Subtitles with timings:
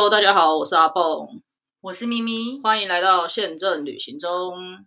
[0.00, 1.42] Hello，大家好，我是阿蹦，
[1.82, 4.82] 我是咪咪，欢迎来到宪政旅行中。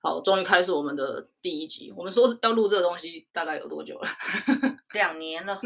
[0.00, 1.92] 好，终于开始我们的第一集。
[1.96, 4.08] 我们说要录这个东西，大概有多久了？
[4.94, 5.60] 两年了。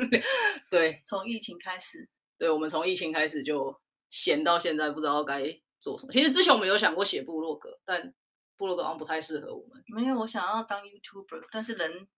[0.71, 2.09] 对，从疫情开始。
[2.39, 3.79] 对，我们从疫情开始就
[4.09, 5.43] 闲到现在，不知道该
[5.79, 6.13] 做什么。
[6.15, 8.15] 其实之前我们有想过写部落格，但
[8.57, 9.85] 部落格好像不太适合我们。
[9.89, 12.09] 没有，我想要当 YouTuber，但是人。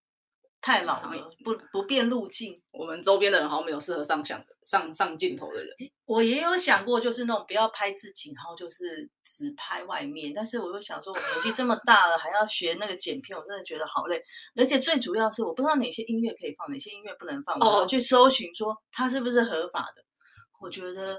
[0.61, 1.11] 太老了，
[1.43, 2.55] 不不变路径。
[2.71, 5.75] 我们周边的人好像没有适合上相的、上上镜头的人。
[6.05, 10.33] 我也有想过，就是那种不要拍自己，然后就是只拍外面。
[10.35, 14.23] 但是我又想说，我年纪这么大了，还要学那个剪片，我真的觉得好累。
[14.55, 17.59] 而且最主要是，我不知道哪些音乐可以放，哪些音乐不能放。
[17.59, 20.05] 我去搜寻说它是不是合法的，
[20.61, 21.19] 我觉得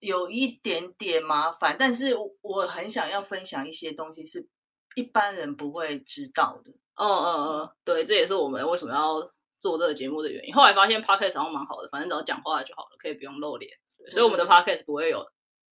[0.00, 1.76] 有一点点麻烦。
[1.78, 4.48] 但是我很想要分享一些东西，是
[4.96, 6.72] 一般人不会知道的。
[7.06, 9.20] 嗯嗯嗯，对，这也是我们为什么要
[9.58, 10.54] 做这个节目的原因。
[10.54, 13.70] 后来发现 podcast 好像蛮好的，反正只要讲话就好了，可以不用露脸。
[14.10, 15.24] 所以我们的 podcast 不会有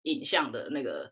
[0.02, 1.10] 影像的那个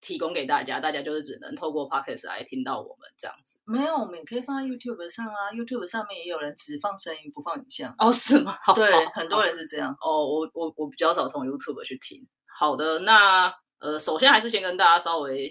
[0.00, 3.58] 提供给大家，大家就是只能透过 podcast 来听到我们这样子。
[3.64, 7.94] 没有，我们也可以放在 YouTube 上啊，YouTube 上面也有人只放声音不放影像。
[7.98, 8.56] 哦，是吗？
[8.74, 9.96] 对，很多人是这样。
[10.00, 12.26] 哦，我我我比较少从 YouTube 去听。
[12.58, 13.54] 好的，那。
[13.82, 15.50] 呃，首先还是先跟大家稍微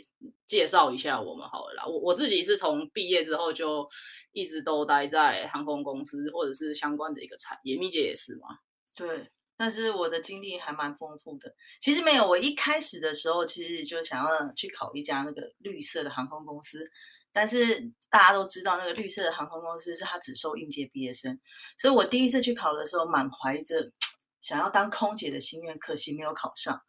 [0.52, 1.86] 介绍一下我们好了啦。
[1.86, 3.88] 我我自己是从毕业之后就
[4.34, 8.50] 一直都待在航空公司或者是相关的一个产业，蜜姐也是吗？
[8.94, 11.56] 对，但是我的经历还蛮丰富的。
[11.80, 16.86] 其实没有，我一开始的时候其实就想要去考一家那个绿色的航空公司，
[17.32, 21.40] 但是大家都知道那个绿色的航空公司是它只收应届毕业生，
[21.78, 23.90] 所以我第一次去考的时候满怀着
[24.42, 26.82] 想要当空姐的心愿，可惜没有考上。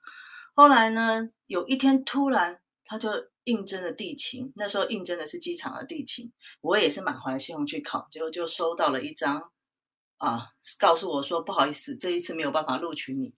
[0.55, 1.29] 后来呢？
[1.47, 2.62] 有一天突然，
[2.93, 3.09] 他就
[3.45, 4.53] 应征了地勤。
[4.55, 9.51] 那时候应征的是机场的地勤，我也是满怀希望去考，结果就收到了一张
[10.19, 13.33] 啊，告诉我说不好意思，这一次没有办法录取你。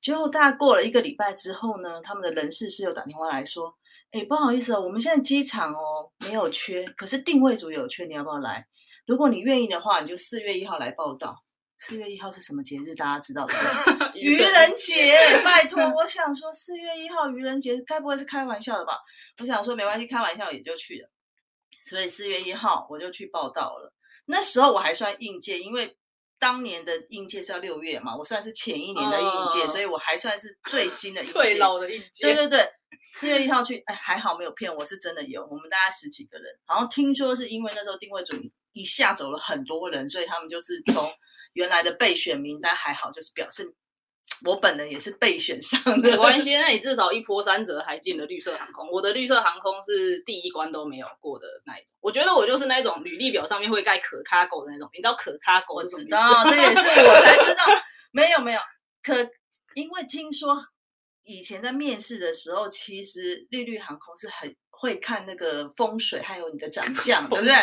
[0.00, 3.76] 结果大概过了一个礼拜之后呢，他们的人事室又打电话来说，
[4.12, 8.66] 哎，不好意思哦，我们现在机场哦没有缺，可是定位组有缺，你要不要来？
[9.06, 11.44] 如果你愿意的话，你就四月一号来报道。
[11.76, 12.94] 四月一号是什么节日？
[12.94, 13.52] 大家知道的，
[14.14, 15.14] 愚人节。
[15.44, 18.98] 拜托，我想说四月一号愚人节，该不会是开玩笑的吧？
[19.38, 21.10] 我想说没关系，开玩笑也就去了。
[21.84, 23.92] 所以四月一号我就去报道了。
[24.24, 25.94] 那时候我还算应届，因为
[26.38, 32.22] 当年的应届是要六月嘛，我算是前一年的应届，所以我还算是最新的、最老的应届。
[32.22, 32.66] 对对对，
[33.14, 35.44] 四月一号去，哎，还好没有骗我，是真的有。
[35.46, 38.34] 我们大概十几个人，然后听说是因为那时候定位组
[38.72, 41.12] 一下走了很多人，所以他们就是从。
[41.54, 43.74] 原来的备选名单还好，就是表示
[44.44, 46.10] 我本人也是备选上的。
[46.10, 48.88] 没关系，那你至少一波三折还进了绿色航空。
[48.90, 51.94] 我的绿色航空是第一关都没有过的那一种。
[52.00, 54.88] 我觉得我就是那种履历表上面会盖可卡狗的那种。
[54.92, 55.76] 你知道可卡狗？
[55.76, 57.62] 我知道，这也是我才知道。
[58.10, 58.60] 没有没有，
[59.02, 59.16] 可
[59.74, 60.56] 因为听说
[61.22, 67.54] 以前在面试的时候，其实绿绿航空是很会看那个风水，还有你的长相，对不对？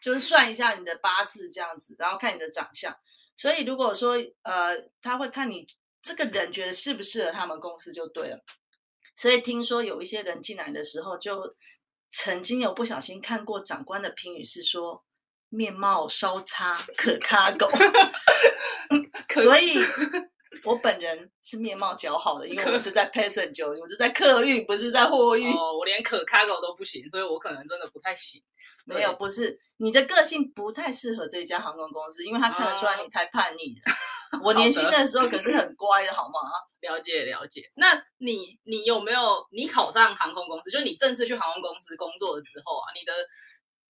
[0.00, 2.96] 就是算一下你的八字这样子，然后看你的长相。
[3.36, 5.66] 所以如果说呃，他会看你
[6.02, 8.44] 这个人觉得适不适合他们公司就对了。
[9.14, 11.56] 所以听说有一些人进来的时候，就
[12.10, 15.04] 曾经有不小心看过长官的评语是说
[15.48, 17.70] 面貌稍差，可 卡狗。
[19.34, 19.78] 所以。
[20.64, 25.52] 我本人是面貌姣好的，因为我是在 passenger，我是在客运，不是在货运。
[25.54, 28.42] 哦，我连可 cargo 都不行，所以我可能真的不太行。
[28.84, 34.40] 没有，不是你的个性不太适合这一家航空公司，因为他看得出来你太叛逆了。
[34.42, 36.34] 我年轻的时候可是很乖的，好吗？
[36.82, 37.62] 了解了解。
[37.76, 43.12] 那你你有没有你考上航空公司，就是你正式去航空公司工作了之后啊，你的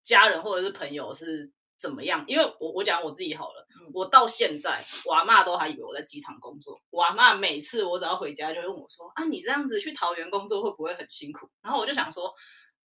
[0.03, 1.51] 家人或者是朋友是？
[1.81, 2.23] 怎么样？
[2.27, 6.79] 因为我我讲我自己好了，我到现在我阿妈都还以为我在机场工作。
[6.91, 12.31] 我阿妈每次我只要回家就问我说：“啊，你这样子去桃园工作会不会很辛苦？”然后我就想说：“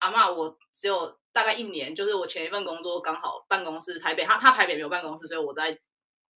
[0.00, 5.78] 阿妈，我只有大概一年，就是我前一份工作刚好办公室台北，他他台北没有办公室，所以我在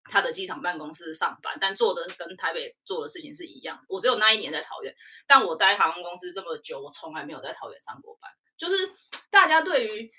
[0.04, 3.82] 他的机场办公室上班，但做的跟台北做的事情是一样。
[3.88, 4.94] 我只有那一年在桃园，
[5.26, 8.30] 但我待航空公司这么久，我从来没有在桃园上过班。
[8.58, 8.74] 就是
[9.30, 10.10] 大家对于。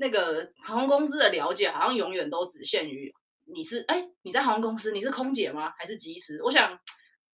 [0.00, 3.12] 那个航空公司的了解好像永远都只限于
[3.54, 6.40] 你是哎你在航空公司你是空姐吗还是机师？
[6.42, 6.76] 我想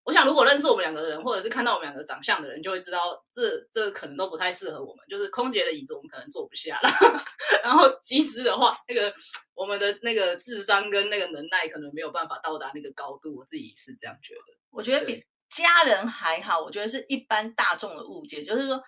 [0.03, 5.07] 我想如果认识我们两个人或者是看到我们两个长相的人就会知道这这可能都不太适合我们。
[5.09, 6.91] 就是空姐的椅子我们可能坐不下了，
[7.63, 9.15] 然后机师的话那个
[9.55, 13.37] 我们的那个智商跟那个能耐可能没有办法到达那个高度。
[13.37, 14.41] 我自己是这样觉得。
[14.71, 18.83] 我觉得比家人还好，我觉得是一般大众的误解，就是说。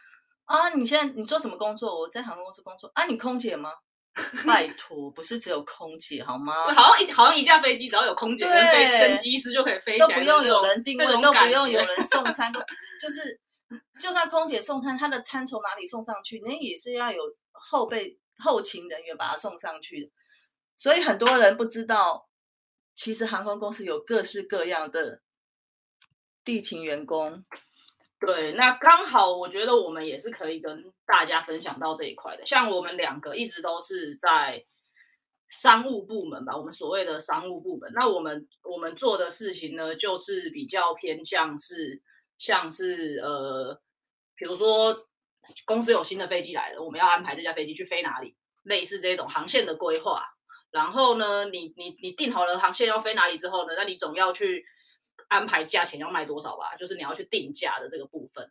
[0.48, 2.00] 啊，你现在你做什么工作？
[2.00, 2.90] 我在航空公司工作。
[2.94, 3.70] 啊，你空姐吗？
[4.46, 6.54] 拜 托，不是只有空姐好吗？
[6.74, 12.58] 好像一好像一架飞机只要有空姐跟飞机师就可以飞起都，不用有人定位，都不用有人送餐，都
[13.00, 13.38] 就是
[14.00, 17.22] 就算空姐送餐，她的餐从哪里送上去，那也是要有
[17.52, 20.10] 后备后勤人员把它送上去的。
[20.78, 22.26] 所以很多人不知道，
[22.96, 25.20] 其实航空公司有各式各样的
[26.42, 27.44] 地勤员工。
[28.20, 32.44] 对，那刚好我觉得我们也是可以跟大家分享到这一块的。
[32.44, 34.64] 像我们两个一直都是在
[35.48, 37.90] 商务部门吧，我们所谓的商务部门。
[37.94, 42.02] 那我们我们做的事情呢，就是比较偏向是
[42.36, 43.80] 像是呃，
[44.36, 45.06] 比如说
[45.64, 50.24] 公司有新的飞机来了，我们要安排这架飞机去飞哪里，类似这种航线的规划。
[50.70, 54.66] 然后呢，你你你定好了航线要飞哪里之后呢，那你总要去
[55.28, 58.50] 安排价钱要卖多少吧，就是你要去定价的这个部分。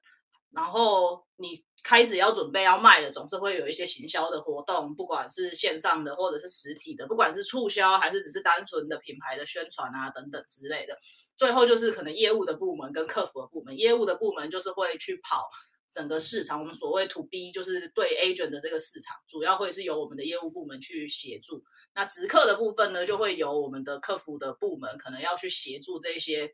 [0.52, 10.98] 然后你开始要准备要卖的，总是会有一些行销的活动，不管是线上的或者是实体的，不管是促销还是只是单纯的品牌的宣传啊等等之类的。
[11.36, 15.48] 最后就是可能业务的部门跟客服的部门，业务的部门就是会去跑
[15.92, 21.64] 整个市场，我们所谓 to B 就是对 agent 的这个市场，主要会是由我们的业务部门去协助。
[21.98, 26.54] 那直客的部分呢，就会由我们的客服的部门可能要去协助这些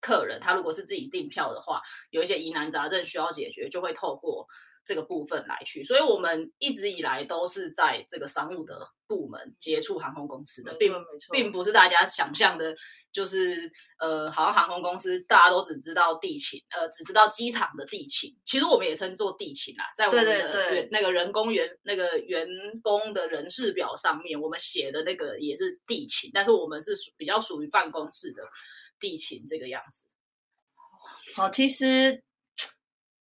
[0.00, 4.48] 客人，他如果是自己订票的话，有一些疑难杂症需要解决，就会透过
[4.90, 5.84] 这个部分来去。
[5.84, 8.74] 所以我们一直以来都是在这个商务的
[9.06, 10.92] 部门接触航空公司的，并
[11.30, 12.74] 并不是大家想象的，
[13.12, 13.70] 就是
[14.00, 18.36] 呃，好像航空公司大家都只知道地勤，呃，只知道机场的地勤。
[18.44, 22.44] 其实我们也称作地勤啦，在我们的那个人工员那个员
[22.82, 28.42] 工的人事表上面，我们写的那个也是地勤，但是我们是属比较属于办公室的
[28.98, 30.04] 地勤这个样子。
[31.34, 32.22] 好，其实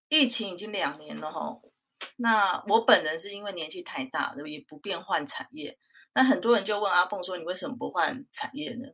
[0.09, 1.57] 疫情已经两年了哈。
[2.17, 5.77] 那我本人是因为年纪太大了，也不便换产业。
[6.13, 8.87] 那很多人就问阿蹦说：“你为什么不换产业呢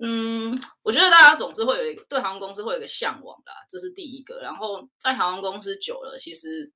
[0.00, 4.38] 嗯，我觉得大家总是会有一个对航空公司会有一个向往啦，这是第一个。
[4.40, 6.72] 然后在航空公司久了，其实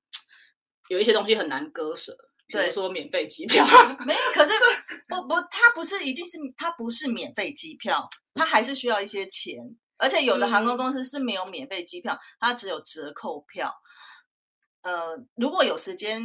[0.89, 2.15] 有一些东西很难割舍，
[2.47, 3.65] 比如说免费机票。
[4.05, 4.51] ”没有，可是
[5.07, 9.57] 不不，它不是一定是它不是免费机票，它还是需要一些钱。
[10.03, 13.73] 而且有的航空嗯公司是没有免费机票，它只有折扣票。
[14.81, 16.21] 呃，如果有时间，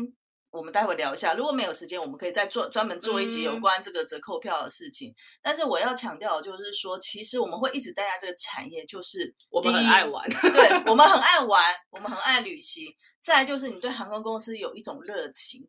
[0.51, 5.15] 我们待会聊一下；如果没有时间，我们可以再做专门做一集有嗯关这个折扣票的事情。
[5.41, 12.85] 但是我要强调的就是说，其实我们会一直待在这个产业，就是我们很爱玩，对我们很爱玩，我们很爱旅行。
[13.23, 15.69] 再来就是你对航空公司有一种热情。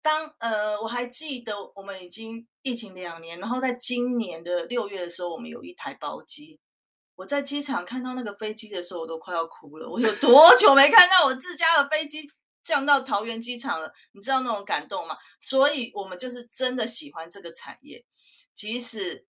[0.00, 6.58] 当呃，我还记得我们已经疫情两年，然后在今年的六月的时候，我们有一台包机。
[7.16, 9.88] 我在机场看到那个飞机的时候，我都快要哭了。
[9.88, 12.20] 我有多久没看到我自家的飞机
[12.62, 13.90] 降到桃园机场了？
[14.12, 15.16] 你知道那种感动吗？
[15.40, 18.04] 所以我们就是真的喜欢这个产业，
[18.54, 19.26] 即使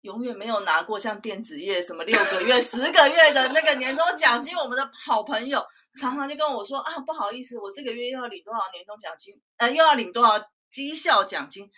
[0.00, 5.62] 永远没有拿过像电子业什么六个月、十个月的那个年终奖金，我们的好朋友
[6.00, 11.70] 常常就跟我说啊，不好意思，我这个月又要领多少年终奖金，呃，又要领多少绩效奖金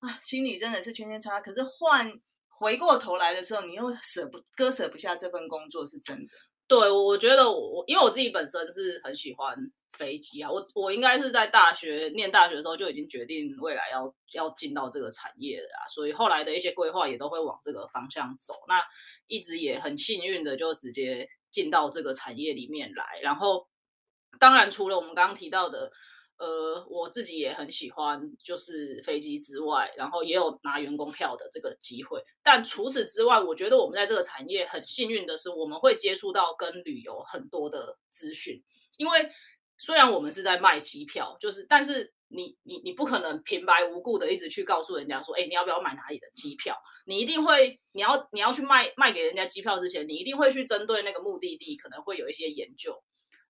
[0.00, 1.40] 啊，心里真的是圈圈叉叉。
[1.40, 2.12] 可是换
[2.60, 6.32] 回过头来的时候，你又舍不割舍不下这份工作，是真的。
[6.68, 9.56] 对，我觉得我因为我自己本身是很喜欢
[9.92, 18.54] 飞机啊，我我应该是在大学念大学的时候就已经决定未来要要进到这个产业的啊，所以后来的一些规划也都会往这个方向走。
[18.68, 18.80] 那
[19.26, 23.66] 一直也很幸运的就直接进到这个产业里面来，然后
[24.38, 25.90] 当然除了我们刚刚提到的。
[26.40, 32.18] 呃，我自己也很喜欢，就是飞机之外，然后也有拿员工票的这个机会。
[32.42, 38.58] 但除此之外，我觉得我们在这个产业很幸运的是，我们会接触到跟旅游很多的资讯。
[38.96, 39.30] 因为
[39.76, 46.74] 虽然我们是在卖机票，就是但是你你你不可能平白无故的一直去告诉人家说，哎，你要不要买哪里的机票？
[47.04, 53.02] 你一定会，你要你要去卖卖给人家机票之前，你一定会去针对那个目的地，可能会有一些研究。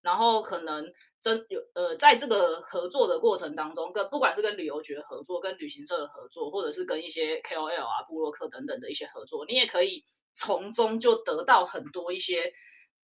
[0.02, 0.90] 然后可能
[1.20, 10.02] 真有呃，在这个合作的过程当中，跟不管是跟旅游局的合作、跟旅行社的合作，或者是跟一些 KOL 啊、布洛克等等的一些合作，你也可以
[10.34, 12.50] 从中就得到很多一些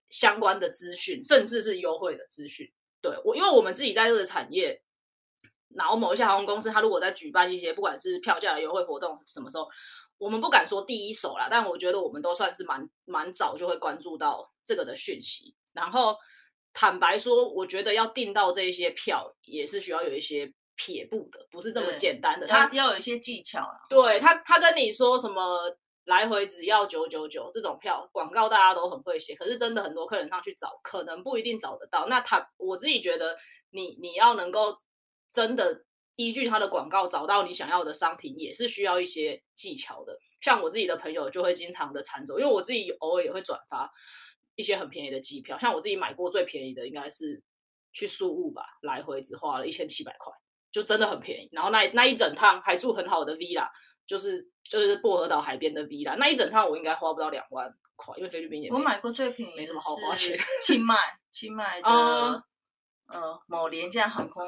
[0.08, 2.66] 相关的资讯，甚至是优惠的资讯。
[3.02, 4.80] 对我，因为我们自己在这个产业，
[5.74, 9.68] 然后某一些航空公司，它如果在举办一些不管是票价的优惠活动，什么时候，
[10.16, 16.16] 我们不敢说第一手啦，但我觉得我们都算是蛮蛮早就会关注到这个的讯息，然后。
[16.78, 22.46] 坦白说，我觉得要订到这些票也是需要有一些撇步的，不是这么对简单的。
[22.46, 23.72] 要他要有一些技巧啦。
[23.88, 32.08] 对他，他跟你说什么来回只要九九九这种票，广告大家都很会写，可是真的很多客人上去找，可能不一定找得到。
[32.08, 33.38] 那他我自己觉得
[33.70, 34.76] 你，你要能够
[35.32, 35.82] 真的
[36.16, 40.18] 依据他的广告找到你想要的商品，也是需要一些技巧的。
[40.42, 43.90] 像我自己的朋友就会经常的缠走，因为我自己偶尔也会转发
[44.56, 45.56] 一些很便宜的机票。
[45.56, 47.40] 像我自己买过最便宜的应该是
[47.92, 50.32] 去宿务吧，来回只花了一千七百块，
[50.72, 51.48] 就真的很便宜。
[51.52, 53.68] 然后那那一整趟还住很好的 villa，
[54.06, 60.96] 就是就是薄荷岛海边的 villa，那一整趟我应该花不到两万块，因为菲律宾也我买过最便宜没什么好花钱，清迈
[61.30, 61.88] 清迈的。
[63.08, 64.44] 呃，某廉价航空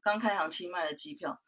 [0.00, 1.38] 刚开航清迈的机票，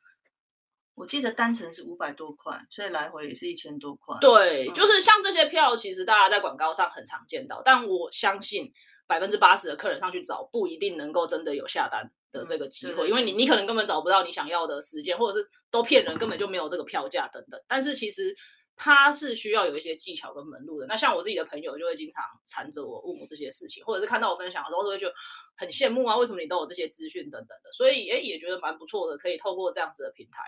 [1.01, 4.15] 我记得单程是五百多块，所以来回也是一千多块。
[4.21, 8.71] 对，就是像这些票，其实大家在广告上很常见到，但我相信
[9.07, 17.59] 百分之八十的客人上去找，不一定能够真的有下单的这个机会，因为你你可能根本找不到你想要的时间，或者是都骗人，根本就没有这个票价等等。
[17.67, 18.37] 但是其实。
[18.83, 20.87] 他是需要有一些技巧跟门路的。
[20.87, 25.13] 那像我自己的朋友就会经常缠着我问我这些事情，或者是看到我分享的时候，都会觉得
[25.55, 27.71] 很羡慕啊，为什么你都有这些资讯等等的。
[27.73, 30.41] 所以，哎，也觉得蛮不错的，可以透过这样子的平台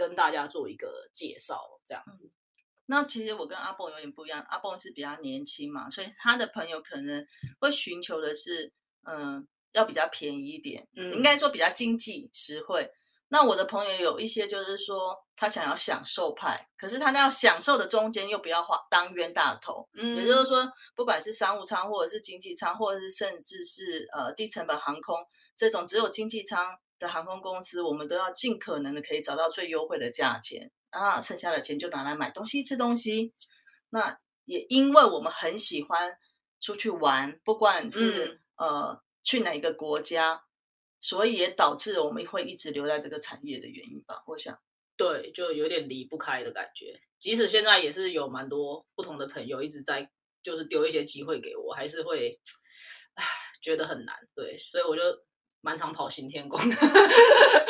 [0.00, 2.30] 跟大家做一个介绍，这样子。
[2.86, 7.26] 那其实我跟阿蹦有点不一样，阿蹦是比较年轻嘛，所以他的朋友可能
[7.60, 8.72] 会寻求的是，
[9.06, 12.90] 嗯，要比较便宜一点，嗯，应该说比较经济实惠。
[13.28, 20.66] 那我的朋友有一些就是说，他想要享受派，可是他要享受的中间又不要花当冤大头，嗯，也就是说，
[20.96, 25.16] 不管是商务舱或者是经济舱，或者是甚至是呃低成本航空
[25.54, 33.34] 这种只有经济舱的航空公司，我们都要尽可能的可以找到最优惠的价钱，啊，剩下的钱就拿来买东西吃东西。
[33.88, 36.16] 那也因为我们很喜欢
[36.60, 40.44] 出去玩，不管是呃去哪一个国家。
[41.02, 44.60] 所以也导致了我们会一直留在这个产业的原因吧，我想，
[44.98, 47.00] 对，就有点离不开的感觉。
[47.18, 50.10] 即使现在也是有蛮多不同的朋友一直在，
[50.42, 52.38] 就是丢一些机会给我，还是会，
[53.14, 53.24] 唉，
[53.62, 54.14] 觉得很难。
[54.34, 55.02] 对，所以我就
[55.60, 56.58] 蛮常跑行天宫，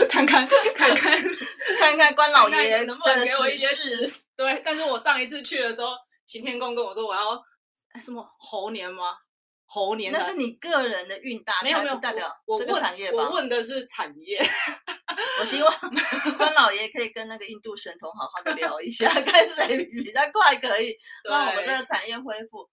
[0.09, 0.97] 看看看看
[1.81, 7.43] 看看关老爷能不能给我一些指对，但是我上一次去的时候，行天宫跟我说我要
[8.03, 9.17] 什么猴年吗？
[9.67, 12.29] 猴年，那是你个人的运大，没有没有代表
[12.59, 13.23] 这个产业吧？
[13.25, 14.41] 我问的是产业。
[15.41, 15.73] 我希 望
[16.39, 20.97] 关老爷可以跟那个印度神童好好的聊一下，看谁比较快可以
[21.29, 22.69] 让我们这个产业恢复。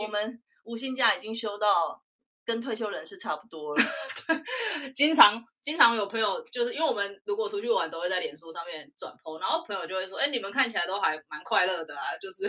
[0.00, 2.03] 我们五星假已经休到。
[2.44, 3.82] 跟退休人士差不多了，
[4.94, 12.44] 经常经常有朋友，就是因为我们如果出去玩，都会在脸书上面转 po，然后朋友就会说：“哎，你们看起来都还蛮快乐的啊，就是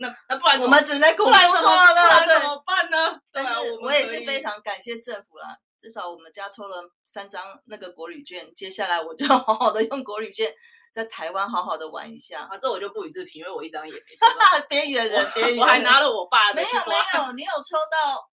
[0.00, 10.52] 那那不然我们只能苦工作了，怎么办呢？”但是我也是非常感谢政府啦，至少我们家抽了三张那个国旅券，接下来我就好好的用国旅券
[10.92, 14.26] 在台湾好好的玩一下啊，这我就不予置评，因为我一张也没抽，
[14.68, 18.28] 边缘人边缘，我还拿了我爸的，没有没有，你有抽到。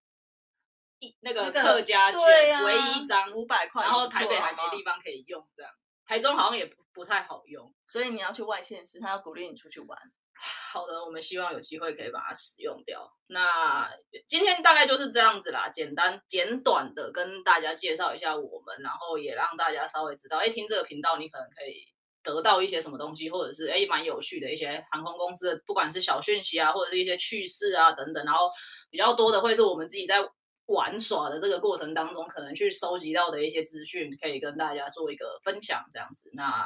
[1.21, 2.19] 那个客家券
[2.65, 5.71] 唯一一张五百块，然后台北还没地方可以用，这样
[6.05, 9.97] 台中好像也不不太好用，所以你要去外县市，他要鼓励你出去玩。
[10.73, 13.09] 好的，我们希望有机会可以把它使用掉。
[13.27, 13.89] 那
[14.27, 21.85] 今天大概就是这样子啦，简单简短的跟大家介绍一下我们，然后也让大家稍微知道，哎，听这个频道你可能可以
[22.23, 28.51] 得到一些什么东西，或者是哎蛮有趣的一些航空公司的，不管是小讯息啊，或者是一些趣事啊等等，然后
[28.89, 30.19] 比较多的会是我们自己在。
[30.67, 36.29] 玩耍的这个过程当中，可能去收集到的一些资讯，可以跟大家做一个分享，这样子。
[36.33, 36.65] 那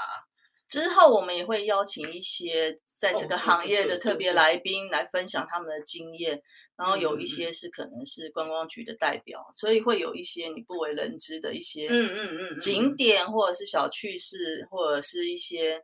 [0.69, 6.41] 之后我们也会邀请一些在这个行业的特别来宾来分享他们的经验，
[6.75, 15.81] 然后有一些是可能是观光局的代表，所以会有一些你不为人知的一些嗯嗯嗯景点或者是小趣事，或者是一些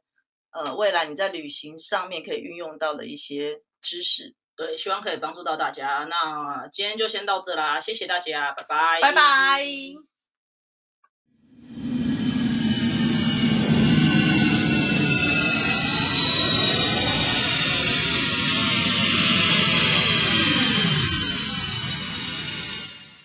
[0.52, 4.36] 呃未来你在旅行上面可以运用到的一些知识。
[4.56, 6.06] 对，希望可以帮助到大家。
[6.10, 10.13] 那今天就先到这啦，谢谢大家，拜拜，拜拜。